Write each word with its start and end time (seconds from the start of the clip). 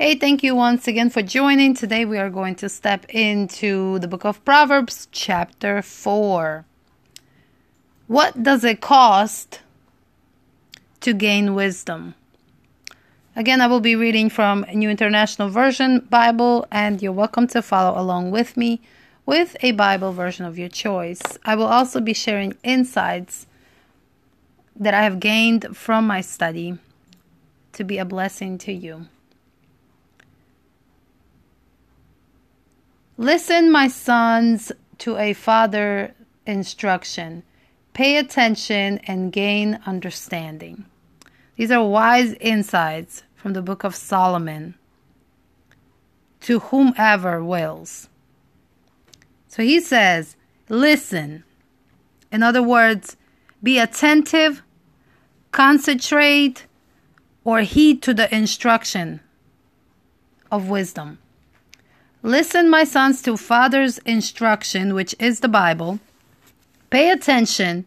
Hey, 0.00 0.14
thank 0.14 0.44
you 0.44 0.54
once 0.54 0.86
again 0.86 1.10
for 1.10 1.22
joining. 1.22 1.74
Today 1.74 2.04
we 2.04 2.18
are 2.18 2.30
going 2.30 2.54
to 2.62 2.68
step 2.68 3.04
into 3.08 3.98
the 3.98 4.06
book 4.06 4.24
of 4.24 4.44
Proverbs, 4.44 5.08
chapter 5.10 5.82
4. 5.82 6.64
What 8.06 8.40
does 8.40 8.62
it 8.62 8.80
cost 8.80 9.58
to 11.00 11.12
gain 11.12 11.56
wisdom? 11.56 12.14
Again, 13.34 13.60
I 13.60 13.66
will 13.66 13.80
be 13.80 13.96
reading 13.96 14.30
from 14.30 14.64
New 14.72 14.88
International 14.88 15.48
Version 15.48 16.06
Bible, 16.08 16.64
and 16.70 17.02
you're 17.02 17.10
welcome 17.10 17.48
to 17.48 17.60
follow 17.60 18.00
along 18.00 18.30
with 18.30 18.56
me 18.56 18.80
with 19.26 19.56
a 19.62 19.72
Bible 19.72 20.12
version 20.12 20.46
of 20.46 20.56
your 20.56 20.68
choice. 20.68 21.20
I 21.44 21.56
will 21.56 21.66
also 21.66 22.00
be 22.00 22.14
sharing 22.14 22.56
insights 22.62 23.48
that 24.76 24.94
I 24.94 25.02
have 25.02 25.18
gained 25.18 25.76
from 25.76 26.06
my 26.06 26.20
study 26.20 26.78
to 27.72 27.82
be 27.82 27.98
a 27.98 28.04
blessing 28.04 28.58
to 28.58 28.72
you. 28.72 29.06
Listen, 33.20 33.68
my 33.72 33.88
sons, 33.88 34.70
to 34.98 35.16
a 35.16 35.32
father 35.32 36.14
instruction. 36.46 37.42
Pay 37.92 38.16
attention 38.16 38.98
and 39.08 39.32
gain 39.32 39.80
understanding. 39.84 40.86
These 41.56 41.72
are 41.72 41.84
wise 41.84 42.34
insights 42.34 43.24
from 43.34 43.54
the 43.54 43.62
book 43.62 43.82
of 43.82 43.96
Solomon 43.96 44.76
to 46.42 46.60
whomever 46.60 47.42
wills. 47.42 48.08
So 49.48 49.64
he 49.64 49.80
says, 49.80 50.36
listen. 50.68 51.42
In 52.30 52.44
other 52.44 52.62
words, 52.62 53.16
be 53.60 53.80
attentive, 53.80 54.62
concentrate, 55.50 56.66
or 57.42 57.62
heed 57.62 58.00
to 58.02 58.14
the 58.14 58.32
instruction 58.32 59.18
of 60.52 60.68
wisdom. 60.68 61.18
Listen, 62.28 62.68
my 62.68 62.84
sons, 62.84 63.22
to 63.22 63.38
Father's 63.38 63.96
instruction, 64.04 64.92
which 64.92 65.14
is 65.18 65.40
the 65.40 65.48
Bible. 65.48 65.98
Pay 66.90 67.08
attention 67.08 67.86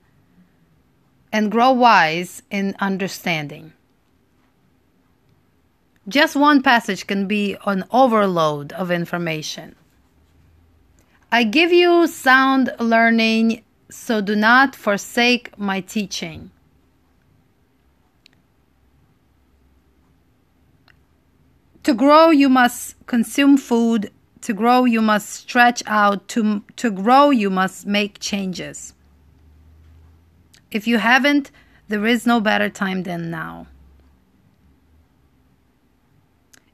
and 1.32 1.52
grow 1.52 1.72
wise 1.72 2.42
in 2.50 2.76
understanding. 2.80 3.72
Just 6.08 6.36
one 6.36 6.64
passage 6.64 7.06
can 7.06 7.28
be 7.28 7.56
an 7.68 7.84
overload 7.92 8.74
of 8.74 8.90
information. 8.90 9.76
I 11.32 11.44
give 11.44 11.72
you 11.72 12.08
sound 12.08 12.74
learning, 12.80 13.64
so 13.92 14.22
do 14.22 14.36
not 14.36 14.76
forsake 14.76 15.56
my 15.56 15.82
teaching. 15.82 16.50
To 21.84 21.94
grow, 21.94 22.32
you 22.32 22.50
must 22.50 22.96
consume 23.06 23.58
food 23.58 24.10
to 24.42 24.54
grow, 24.54 24.86
you 24.86 25.02
must 25.02 25.30
stretch 25.30 25.84
out. 25.86 26.28
To, 26.30 26.64
to 26.78 26.92
grow, 26.92 27.30
you 27.30 27.50
must 27.50 27.86
make 27.86 28.20
changes. 28.20 28.94
If 30.72 30.88
you 30.88 30.98
haven't, 30.98 31.52
there 31.88 32.06
is 32.06 32.26
no 32.26 32.40
better 32.40 32.70
time 32.70 33.04
than 33.04 33.30
now. 33.30 33.68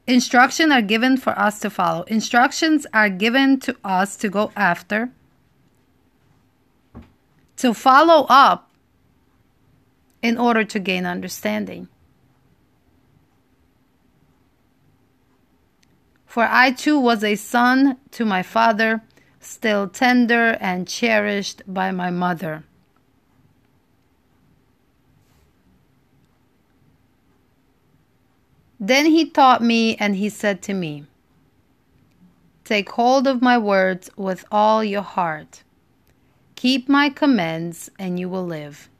Instructions 0.06 0.72
are 0.72 0.80
given 0.80 1.18
for 1.18 1.38
us 1.38 1.60
to 1.60 1.68
follow. 1.68 2.04
Instructions 2.04 2.86
are 2.94 3.10
given 3.10 3.60
to 3.60 3.76
us 3.84 4.16
to 4.16 4.30
go 4.30 4.50
after, 4.56 5.10
to 7.58 7.74
follow 7.74 8.24
up 8.30 8.70
in 10.22 10.38
order 10.38 10.64
to 10.64 10.78
gain 10.78 11.04
understanding. 11.04 11.88
For 16.28 16.46
I 16.48 16.72
too 16.72 17.00
was 17.00 17.24
a 17.24 17.36
son 17.36 17.96
to 18.10 18.24
my 18.26 18.42
father, 18.42 19.02
still 19.40 19.88
tender 19.88 20.58
and 20.60 20.86
cherished 20.86 21.62
by 21.66 21.90
my 21.90 22.10
mother. 22.10 22.64
Then 28.78 29.06
he 29.06 29.30
taught 29.30 29.62
me, 29.62 29.96
and 29.96 30.14
he 30.16 30.28
said 30.28 30.60
to 30.62 30.74
me, 30.74 31.06
Take 32.62 32.90
hold 32.90 33.26
of 33.26 33.40
my 33.40 33.56
words 33.56 34.10
with 34.14 34.44
all 34.52 34.84
your 34.84 35.02
heart. 35.02 35.62
Keep 36.56 36.90
my 36.90 37.08
commands, 37.08 37.90
and 37.98 38.20
you 38.20 38.28
will 38.28 38.44
live. 38.44 38.90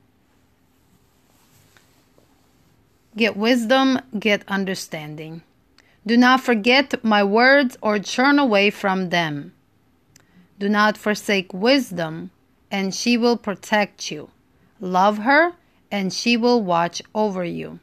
Get 3.14 3.36
wisdom, 3.36 4.00
get 4.18 4.42
understanding. 4.48 5.42
Do 6.08 6.16
not 6.16 6.40
forget 6.40 7.04
my 7.04 7.22
words 7.22 7.76
or 7.82 7.98
turn 7.98 8.38
away 8.38 8.70
from 8.70 9.10
them. 9.10 9.52
Do 10.58 10.66
not 10.66 10.96
forsake 10.96 11.52
wisdom, 11.52 12.30
and 12.70 12.94
she 12.94 13.18
will 13.18 13.36
protect 13.36 14.10
you. 14.10 14.30
Love 14.80 15.18
her, 15.18 15.52
and 15.90 16.10
she 16.10 16.34
will 16.38 16.62
watch 16.62 17.02
over 17.14 17.44
you. 17.44 17.78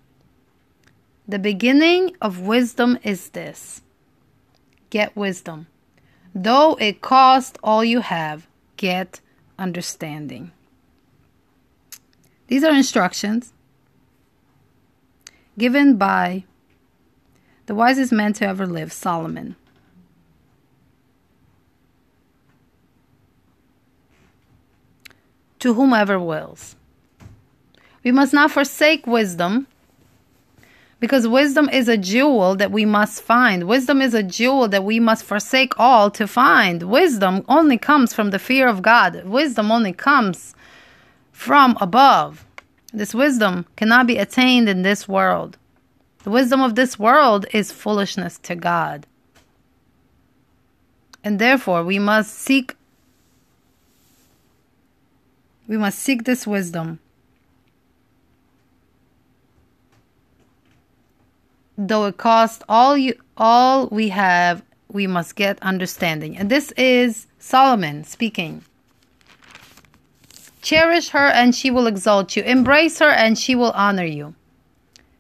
The 1.28 1.38
beginning 1.38 2.18
of 2.20 2.40
wisdom 2.40 2.98
is 3.04 3.30
this 3.30 3.84
get 4.90 5.16
wisdom. 5.16 5.68
Though 6.34 6.78
it 6.82 7.02
cost 7.02 7.60
all 7.62 7.84
you 7.86 8.02
have, 8.02 8.48
get 8.76 9.22
understanding. 9.60 10.52
These 12.48 12.64
are 12.64 12.74
instructions 12.74 13.54
given 15.60 15.98
by 15.98 16.46
the 17.66 17.76
wisest 17.76 18.12
man 18.12 18.34
to 18.34 18.48
ever 18.48 18.66
live, 18.66 18.94
Solomon. 18.94 19.56
To 25.60 25.74
whomever 25.74 26.20
wills. 26.20 26.76
We 28.04 28.12
must 28.12 28.34
not 28.34 28.52
forsake 28.52 29.08
wisdom 29.08 29.68
because 31.00 31.28
wisdom 31.28 31.70
is 31.70 31.88
a 31.88 31.98
jewel 31.98 32.56
that 32.56 32.72
we 32.72 32.86
must 32.86 33.22
find. 33.22 33.68
Wisdom 33.68 34.02
is 34.02 34.14
a 34.14 34.24
jewel 34.24 34.68
that 34.68 34.84
we 34.84 35.00
must 35.00 35.24
forsake 35.24 35.80
all 35.80 36.10
to 36.12 36.28
find. 36.28 36.84
Wisdom 36.84 37.44
only 37.48 37.78
comes 37.78 38.14
from 38.14 38.30
the 38.30 38.40
fear 38.40 38.68
of 38.68 38.82
God, 38.82 39.26
wisdom 39.26 39.72
only 39.72 39.94
comes 39.94 40.54
from 41.32 41.78
above. 41.82 42.46
This 42.94 43.14
wisdom 43.14 43.66
cannot 43.76 44.08
be 44.08 44.18
attained 44.18 44.70
in 44.70 44.84
this 44.84 45.08
world. 45.08 45.58
The 46.26 46.32
wisdom 46.32 46.60
of 46.60 46.74
this 46.74 46.98
world 46.98 47.46
is 47.54 47.72
foolishness 47.72 48.40
to 48.40 48.56
God. 48.56 49.06
And 51.24 51.38
therefore, 51.38 51.84
we 51.84 52.00
must 52.00 52.34
seek 52.34 52.76
we 55.68 55.78
must 55.78 56.00
seek 56.00 56.24
this 56.24 56.48
wisdom. 56.48 56.98
Though 61.78 62.06
it 62.06 62.18
cost 62.18 62.64
all 62.68 62.98
you 62.98 63.14
all 63.38 63.88
we 63.90 64.10
have, 64.10 64.64
we 64.92 65.06
must 65.06 65.36
get 65.36 65.62
understanding. 65.62 66.36
And 66.36 66.50
this 66.50 66.72
is 66.72 67.28
Solomon 67.38 68.04
speaking. 68.04 68.64
Cherish 70.64 71.10
her 71.10 71.28
and 71.28 71.54
she 71.54 71.70
will 71.70 71.86
exalt 71.86 72.36
you. 72.36 72.42
Embrace 72.42 72.98
her 72.98 73.12
and 73.12 73.38
she 73.38 73.54
will 73.54 73.74
honor 73.76 74.06
you. 74.06 74.34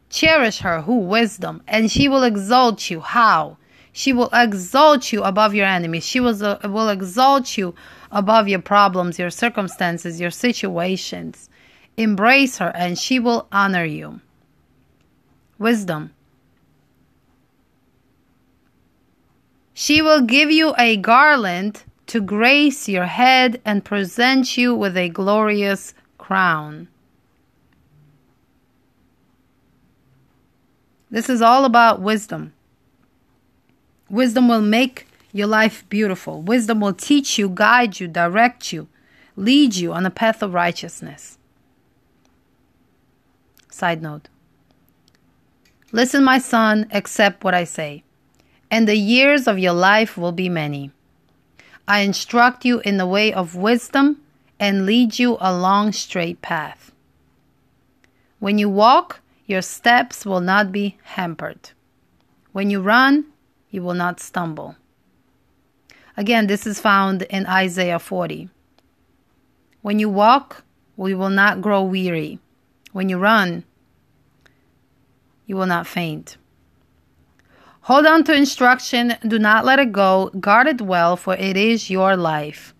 Cherish 0.09 0.59
her, 0.59 0.81
who 0.81 0.97
wisdom, 0.99 1.61
and 1.67 1.91
she 1.91 2.07
will 2.07 2.23
exalt 2.23 2.89
you. 2.89 3.01
How? 3.01 3.57
She 3.91 4.11
will 4.11 4.29
exalt 4.33 5.13
you 5.13 5.23
above 5.23 5.55
your 5.55 5.65
enemies. 5.65 6.05
She 6.05 6.19
will, 6.19 6.43
uh, 6.43 6.59
will 6.65 6.89
exalt 6.89 7.57
you 7.57 7.73
above 8.11 8.47
your 8.47 8.59
problems, 8.59 9.17
your 9.17 9.29
circumstances, 9.29 10.19
your 10.19 10.31
situations. 10.31 11.49
Embrace 11.97 12.57
her, 12.57 12.71
and 12.75 12.99
she 12.99 13.19
will 13.19 13.47
honor 13.51 13.85
you. 13.85 14.19
Wisdom. 15.57 16.11
She 19.73 20.01
will 20.01 20.21
give 20.21 20.51
you 20.51 20.73
a 20.77 20.97
garland 20.97 21.83
to 22.07 22.21
grace 22.21 22.87
your 22.87 23.05
head 23.05 23.61
and 23.65 23.83
present 23.83 24.57
you 24.57 24.75
with 24.75 24.95
a 24.95 25.09
glorious 25.09 25.93
crown. 26.17 26.87
This 31.15 31.29
is 31.29 31.41
all 31.41 31.63
about 31.63 32.01
wisdom. 32.01 32.51
Wisdom 34.09 34.49
will 34.49 34.61
make 34.61 35.07
your 35.31 35.47
life 35.47 35.87
beautiful. 35.87 36.41
Wisdom 36.41 36.81
will 36.81 36.93
teach 36.93 37.37
you, 37.37 37.47
guide 37.47 38.01
you, 38.01 38.09
direct 38.09 38.73
you, 38.73 38.89
lead 39.37 39.75
you 39.75 39.93
on 39.93 40.05
a 40.05 40.09
path 40.09 40.43
of 40.43 40.53
righteousness. 40.53 41.37
Side 43.71 44.01
note 44.01 44.27
Listen, 45.93 46.21
my 46.21 46.37
son, 46.37 46.85
accept 46.91 47.45
what 47.45 47.53
I 47.53 47.63
say, 47.63 48.03
and 48.69 48.85
the 48.85 48.97
years 48.97 49.47
of 49.47 49.57
your 49.57 49.71
life 49.71 50.17
will 50.17 50.33
be 50.33 50.49
many. 50.49 50.91
I 51.87 52.01
instruct 52.01 52.65
you 52.65 52.81
in 52.81 52.97
the 52.97 53.07
way 53.07 53.31
of 53.31 53.55
wisdom 53.55 54.19
and 54.59 54.85
lead 54.85 55.17
you 55.17 55.37
along 55.39 55.93
straight 55.93 56.41
path. 56.41 56.91
When 58.39 58.57
you 58.57 58.67
walk, 58.67 59.21
your 59.45 59.61
steps 59.61 60.25
will 60.25 60.41
not 60.41 60.71
be 60.71 60.97
hampered. 61.03 61.71
When 62.51 62.69
you 62.69 62.81
run, 62.81 63.25
you 63.69 63.81
will 63.83 63.93
not 63.93 64.19
stumble. 64.19 64.75
Again, 66.17 66.47
this 66.47 66.65
is 66.65 66.79
found 66.79 67.23
in 67.23 67.45
Isaiah 67.45 67.99
40. 67.99 68.49
When 69.81 69.99
you 69.99 70.09
walk, 70.09 70.63
we 70.97 71.13
will 71.13 71.29
not 71.29 71.61
grow 71.61 71.83
weary. 71.83 72.39
When 72.93 73.09
you 73.09 73.17
run, 73.17 73.65
you 75.45 75.55
will 75.57 75.65
not 75.67 75.85
faint. 75.85 76.37
Hold 77.81 78.07
on 78.07 78.23
to 78.23 78.33
instruction, 78.33 79.15
do 79.27 79.37
not 79.37 79.63
let 79.63 79.77
it 79.77 79.91
go, 79.91 80.31
guard 80.39 80.65
it 80.65 80.81
well, 80.81 81.15
for 81.15 81.35
it 81.35 81.55
is 81.55 81.91
your 81.91 82.15
life. 82.15 82.73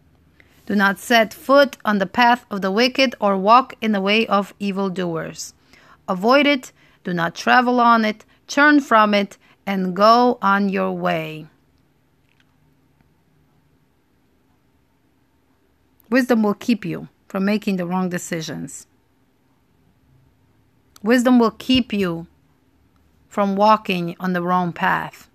Do 0.66 0.76
not 0.76 0.98
set 0.98 1.32
foot 1.32 1.78
on 1.86 2.00
the 2.00 2.08
path 2.08 2.44
of 2.50 2.62
the 2.62 2.72
wicked 2.72 3.14
or 3.22 3.38
walk 3.38 3.76
in 3.82 3.92
the 3.92 4.02
way 4.02 4.26
of 4.26 4.56
evildoers. 4.58 5.54
Avoid 6.08 6.46
it, 6.46 6.72
do 7.04 7.14
not 7.14 7.36
travel 7.36 7.80
on 7.80 8.06
it, 8.06 8.26
turn 8.48 8.80
from 8.80 9.14
it, 9.14 9.38
and 9.66 9.96
go 9.96 10.38
on 10.42 10.70
your 10.70 10.92
way. 10.92 11.48
Wisdom 16.10 16.44
will 16.44 16.54
keep 16.54 16.86
you 16.86 17.08
from 17.28 17.46
making 17.46 17.78
the 17.78 17.88
wrong 17.88 18.10
decisions. 18.10 18.88
Wisdom 21.02 21.40
will 21.40 21.52
keep 21.52 21.92
you 21.92 22.28
from 23.28 23.56
walking 23.56 24.16
on 24.20 24.34
the 24.34 24.42
wrong 24.42 24.72
path. 24.72 25.30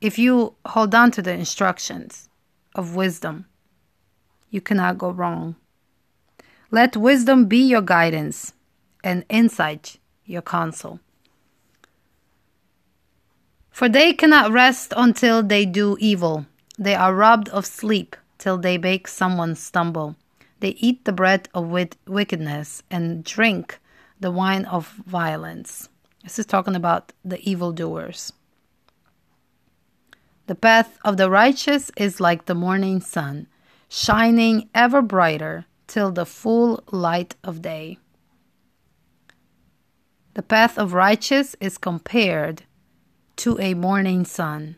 If 0.00 0.18
you 0.18 0.54
hold 0.64 0.94
on 0.94 1.10
to 1.12 1.22
the 1.22 1.32
instructions 1.32 2.28
of 2.74 2.94
wisdom, 2.94 3.46
you 4.50 4.60
cannot 4.60 4.98
go 4.98 5.10
wrong. 5.10 5.56
Let 6.70 6.96
wisdom 6.96 7.46
be 7.46 7.58
your 7.58 7.82
guidance 7.82 8.52
and 9.04 9.24
insight 9.28 9.98
your 10.24 10.42
counsel. 10.42 11.00
For 13.70 13.88
they 13.88 14.12
cannot 14.12 14.50
rest 14.50 14.92
until 14.96 15.42
they 15.42 15.64
do 15.64 15.96
evil. 16.00 16.46
They 16.78 16.94
are 16.94 17.14
robbed 17.14 17.48
of 17.50 17.66
sleep 17.66 18.16
till 18.38 18.58
they 18.58 18.78
make 18.78 19.06
someone 19.06 19.54
stumble. 19.54 20.16
They 20.60 20.70
eat 20.80 21.04
the 21.04 21.12
bread 21.12 21.48
of 21.54 21.70
wickedness 22.06 22.82
and 22.90 23.22
drink 23.22 23.78
the 24.18 24.30
wine 24.30 24.64
of 24.64 24.88
violence. 25.06 25.88
This 26.24 26.38
is 26.38 26.46
talking 26.46 26.74
about 26.74 27.12
the 27.24 27.38
evildoers. 27.48 28.32
The 30.46 30.54
path 30.54 30.98
of 31.04 31.16
the 31.16 31.30
righteous 31.30 31.90
is 31.96 32.20
like 32.20 32.46
the 32.46 32.54
morning 32.54 33.00
sun, 33.00 33.46
shining 33.88 34.68
ever 34.74 35.02
brighter 35.02 35.66
till 35.86 36.10
the 36.10 36.26
full 36.26 36.82
light 36.90 37.36
of 37.44 37.62
day. 37.62 37.98
The 40.34 40.42
path 40.42 40.78
of 40.78 40.92
righteous 40.92 41.56
is 41.60 41.78
compared 41.78 42.64
to 43.36 43.58
a 43.60 43.74
morning 43.74 44.24
sun 44.24 44.76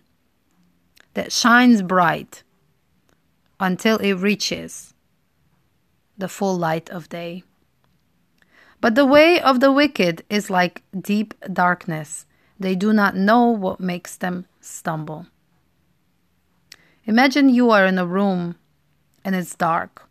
that 1.15 1.33
shines 1.33 1.83
bright 1.83 2.43
until 3.59 3.97
it 3.99 4.15
reaches 4.15 4.95
the 6.17 6.29
full 6.29 6.57
light 6.57 6.89
of 6.91 7.09
day. 7.09 7.43
But 8.81 8.95
the 8.95 9.07
way 9.07 9.41
of 9.41 9.61
the 9.61 9.73
wicked 9.73 10.25
is 10.31 10.51
like 10.51 10.83
deep 10.99 11.35
darkness. 11.53 12.27
They 12.61 12.75
do 12.75 12.93
not 12.93 13.17
know 13.17 13.47
what 13.47 13.81
makes 13.81 14.17
them 14.17 14.47
stumble. 14.61 15.27
Imagine 17.05 17.49
you 17.49 17.71
are 17.71 17.87
in 17.87 17.99
a 17.99 18.07
room 18.07 18.57
and 19.25 19.35
it's 19.35 19.55
dark. 19.55 20.08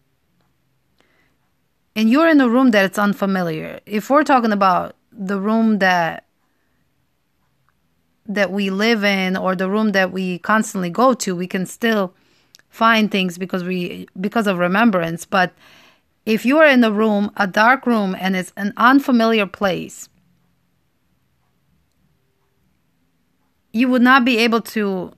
And 1.98 2.12
you're 2.12 2.28
in 2.28 2.40
a 2.40 2.48
room 2.48 2.70
that 2.72 2.86
it's 2.86 3.00
unfamiliar. 3.00 3.80
If 3.88 4.12
we're 4.12 4.24
talking 4.24 4.52
about 4.52 4.96
the 5.12 5.40
room 5.40 5.80
that 5.80 6.26
that 8.28 8.52
we 8.52 8.70
live 8.70 9.04
in 9.04 9.36
or 9.36 9.56
the 9.56 9.68
room 9.68 9.94
that 9.94 10.12
we 10.12 10.38
constantly 10.40 10.92
go 10.92 11.16
to, 11.16 11.36
we 11.36 11.48
can 11.48 11.66
still 11.66 12.14
find 12.70 13.10
things 13.10 13.40
because 13.40 13.64
we 13.64 14.08
because 14.22 14.46
of 14.46 14.60
remembrance, 14.60 15.26
but 15.26 15.54
if 16.28 16.46
you 16.46 16.60
are 16.60 16.68
in 16.68 16.84
a 16.84 16.92
room, 16.92 17.32
a 17.36 17.48
dark 17.48 17.88
room 17.88 18.16
and 18.20 18.36
it's 18.36 18.54
an 18.58 18.74
unfamiliar 18.78 19.48
place, 19.48 20.08
you 23.74 23.88
would 23.88 24.04
not 24.04 24.24
be 24.24 24.38
able 24.38 24.62
to 24.62 25.14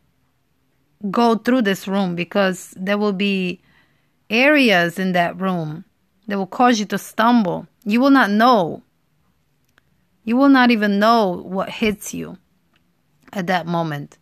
go 1.11 1.35
through 1.35 1.63
this 1.63 1.89
room 1.89 2.15
because 2.15 2.73
there 2.77 2.97
will 2.97 3.11
be 3.11 3.59
areas 4.29 4.97
in 4.97 5.11
that 5.11 5.37
room 5.41 5.83
that 6.29 6.37
will 6.37 6.47
cause 6.47 6.79
you 6.79 6.85
to 6.85 6.97
stumble. 6.97 7.67
You 7.83 7.99
will 7.99 8.11
not 8.11 8.29
know. 8.29 8.83
You 10.23 10.37
will 10.37 10.49
not 10.49 10.69
even 10.69 10.99
know 10.99 11.41
what 11.43 11.69
hits 11.69 12.13
you 12.13 12.37
at 13.33 13.47
that 13.47 13.65
moment. 13.65 14.19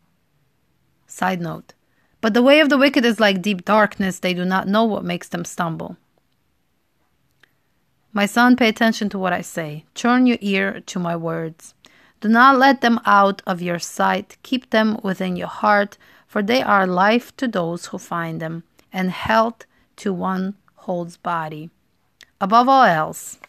Side 1.05 1.41
note. 1.41 1.73
But 2.21 2.33
the 2.33 2.41
way 2.41 2.61
of 2.61 2.69
the 2.69 2.77
wicked 2.77 3.03
is 3.03 3.19
like 3.19 3.41
deep 3.41 3.65
darkness. 3.65 4.19
They 4.19 4.33
do 4.33 4.45
not 4.45 4.69
know 4.69 4.85
what 4.85 5.03
makes 5.03 5.27
them 5.27 5.43
stumble. 5.43 5.97
My 8.13 8.25
son, 8.25 8.55
pay 8.55 8.69
attention 8.69 9.09
to 9.09 9.19
what 9.19 9.33
I 9.33 9.41
say. 9.41 9.83
Turn 9.93 10.25
your 10.25 10.37
ear 10.39 10.81
to 10.85 10.99
my 10.99 11.15
words. 11.17 11.73
Do 12.21 12.29
not 12.29 12.57
let 12.57 12.79
them 12.79 13.01
out 13.05 13.41
of 13.45 13.61
your 13.61 13.79
sight. 13.79 14.37
Keep 14.43 14.69
them 14.69 14.97
within 15.03 15.35
your 15.35 15.47
heart, 15.49 15.97
for 16.25 16.41
they 16.41 16.61
are 16.63 16.87
life 16.87 17.35
to 17.37 17.49
those 17.49 17.87
who 17.87 17.97
find 17.97 18.41
them, 18.41 18.63
and 18.93 19.11
health 19.11 19.65
to 19.97 20.13
one 20.13 20.55
whole's 20.75 21.17
body. 21.17 21.69
Above 22.39 22.69
all 22.69 22.83
else, 22.83 23.39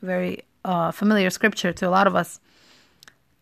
very 0.00 0.44
uh, 0.64 0.92
familiar 0.92 1.30
scripture 1.30 1.72
to 1.72 1.88
a 1.88 1.90
lot 1.90 2.06
of 2.06 2.14
us. 2.14 2.38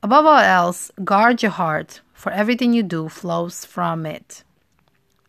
Above 0.02 0.24
all 0.24 0.38
else, 0.38 0.90
guard 1.04 1.42
your 1.42 1.50
heart, 1.50 2.00
for 2.14 2.32
everything 2.32 2.72
you 2.72 2.82
do 2.82 3.08
flows 3.08 3.64
from 3.64 4.06
it. 4.06 4.42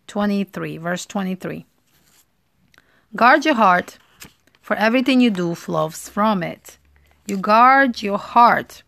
23, 0.07 0.77
verse 0.77 1.05
23. 1.05 1.65
Guard 3.15 3.43
your 3.43 3.55
heart, 3.55 3.97
for 4.61 4.75
everything 4.77 5.19
you 5.19 5.29
do 5.29 5.53
flows 5.53 6.07
from 6.07 6.43
it. 6.43 6.77
You 7.27 7.35
guard 7.35 8.01
your 8.01 8.17
heart, 8.17 8.83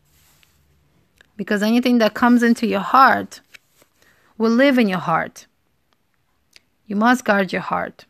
because 1.36 1.62
anything 1.62 1.98
that 1.98 2.14
comes 2.14 2.42
into 2.42 2.68
your 2.68 2.80
heart 2.80 3.42
will 4.38 4.52
live 4.52 4.78
in 4.78 4.88
your 4.88 5.00
heart. 5.00 5.46
You 6.88 6.96
must 6.96 7.26
guard 7.26 7.52
your 7.52 7.62
heart. 7.62 8.06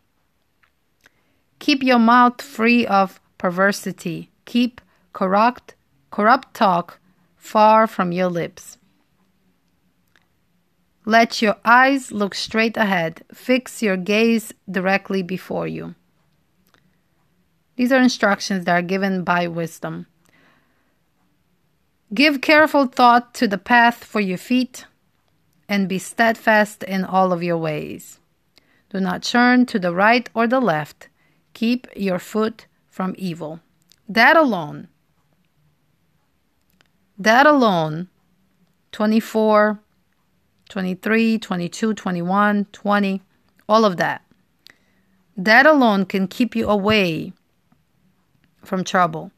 Keep 1.63 1.81
your 1.81 1.97
mouth 1.97 2.41
free 2.41 2.85
of 2.85 3.21
perversity. 3.37 4.29
Keep 4.43 4.81
corrupt, 5.13 5.75
corrupt 6.11 6.53
talk 6.53 6.99
far 7.37 7.87
from 7.87 8.11
your 8.11 8.27
lips. 8.27 8.77
Let 11.05 11.41
your 11.41 11.55
eyes 11.63 12.11
look 12.11 12.35
straight 12.35 12.75
ahead. 12.75 13.23
Fix 13.33 13.81
your 13.81 13.95
gaze 13.95 14.51
directly 14.69 15.23
before 15.23 15.65
you. 15.65 15.95
These 17.77 17.93
are 17.93 18.01
instructions 18.01 18.65
that 18.65 18.77
are 18.77 18.81
given 18.81 19.23
by 19.23 19.47
wisdom. 19.47 20.07
Give 22.13 22.41
careful 22.41 22.87
thought 22.87 23.33
to 23.35 23.47
the 23.47 23.57
path 23.57 24.03
for 24.03 24.19
your 24.19 24.37
feet 24.37 24.83
and 25.69 25.87
be 25.87 25.97
steadfast 25.97 26.83
in 26.83 27.05
all 27.05 27.31
of 27.31 27.41
your 27.41 27.57
ways. 27.57 28.19
Do 28.89 28.99
not 28.99 29.23
turn 29.23 29.65
to 29.67 29.79
the 29.79 29.93
right 29.93 30.29
or 30.33 30.45
the 30.45 30.59
left. 30.59 31.07
Keep 31.53 31.87
your 31.95 32.19
foot 32.19 32.67
from 32.89 33.15
evil. 33.17 33.59
That 34.07 34.37
alone, 34.37 34.87
that 37.17 37.45
alone, 37.45 38.09
24, 38.91 39.79
23, 40.69 41.39
22, 41.39 41.93
21, 41.93 42.65
20, 42.65 43.21
all 43.69 43.85
of 43.85 43.97
that, 43.97 44.23
that 45.37 45.65
alone 45.65 46.05
can 46.05 46.27
keep 46.27 46.55
you 46.55 46.67
away 46.67 47.33
from 48.63 48.83
trouble. 48.83 49.31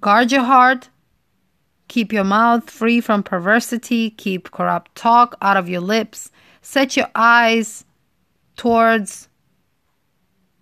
Guard 0.00 0.32
your 0.32 0.42
heart 0.42 0.88
Keep 1.92 2.10
your 2.10 2.24
mouth 2.24 2.70
free 2.70 3.02
from 3.02 3.22
perversity. 3.22 4.08
Keep 4.08 4.50
corrupt 4.50 4.94
talk 4.94 5.36
out 5.42 5.58
of 5.58 5.68
your 5.68 5.82
lips. 5.82 6.30
Set 6.62 6.96
your 6.96 7.08
eyes 7.14 7.84
towards 8.56 9.28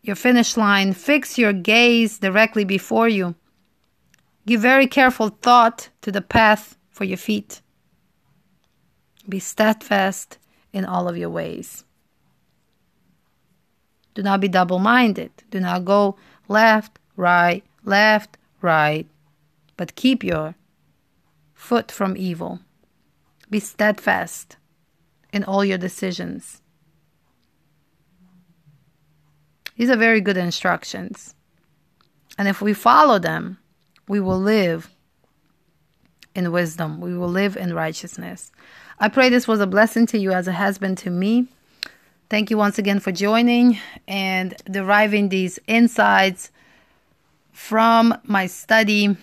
your 0.03 0.17
finish 0.17 0.57
line. 0.57 0.93
Fix 0.93 1.39
your 1.39 1.53
gaze 1.53 2.19
directly 2.19 2.65
before 2.65 3.09
you. 3.09 3.35
Give 4.47 4.61
very 4.61 4.87
careful 4.87 5.29
thought 5.29 5.91
to 6.03 6.11
the 6.11 6.23
path 6.23 6.77
for 6.91 7.05
your 7.05 7.19
feet. 7.19 7.61
Be 9.29 9.39
steadfast 9.39 10.39
in 10.73 10.85
all 10.85 11.09
of 11.09 11.17
your 11.17 11.31
ways. 11.31 11.85
Do 14.15 14.23
not 14.23 14.41
be 14.41 14.49
double 14.49 14.79
minded. 14.79 15.31
Do 15.51 15.61
not 15.61 15.85
go 15.85 16.17
left, 16.49 16.99
right, 17.17 17.63
left, 17.85 18.39
right, 18.61 19.07
but 19.77 19.95
keep 19.95 20.25
your 20.25 20.57
foot 21.55 21.93
from 21.93 22.17
evil. 22.17 22.61
Be 23.49 23.61
steadfast 23.61 24.57
in 25.33 25.45
all 25.45 25.65
your 25.65 25.79
decisions. 25.79 26.61
These 29.81 29.89
are 29.89 29.97
very 29.97 30.21
good 30.21 30.37
instructions. 30.37 31.35
And 32.37 32.47
if 32.47 32.61
we 32.61 32.75
follow 32.75 33.19
them, 33.19 33.57
we 34.09 34.21
will 34.21 34.39
live 34.39 34.91
in 36.35 36.53
wisdom. 36.53 37.01
We 37.01 37.17
will 37.17 37.31
live 37.31 37.57
in 37.57 37.73
righteousness. 37.73 38.53
I 38.99 39.09
pray 39.09 39.31
this 39.31 39.49
was 39.49 39.59
a 39.59 39.67
blessing 39.67 40.05
to 40.09 40.19
you 40.19 40.33
as 40.33 40.45
has 40.45 40.77
been 40.77 40.97
to 40.97 41.09
me. 41.09 41.47
Thank 42.29 42.51
you 42.51 42.59
once 42.59 42.79
again 42.79 43.01
for 43.01 43.11
joining 43.11 43.79
and 44.07 44.55
deriving 44.71 45.31
these 45.31 45.59
insights 45.67 46.53
from 47.51 48.15
my 48.25 48.49
study. 48.49 49.17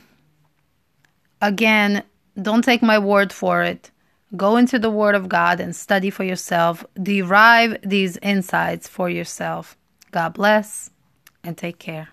Again, 1.39 2.01
don't 2.41 2.63
take 2.63 2.81
my 2.81 2.97
word 2.97 3.31
for 3.31 3.61
it. 3.61 3.91
Go 4.35 4.57
into 4.57 4.79
the 4.79 4.89
Word 4.89 5.13
of 5.13 5.29
God 5.29 5.59
and 5.59 5.75
study 5.75 6.09
for 6.09 6.23
yourself. 6.23 6.83
Derive 6.99 7.77
these 7.83 8.17
insights 8.23 8.87
for 8.87 9.07
yourself. 9.07 9.77
God 10.11 10.33
bless 10.33 10.89
and 11.43 11.57
take 11.57 11.79
care. 11.79 12.09